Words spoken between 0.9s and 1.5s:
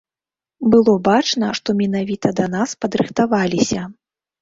бачна,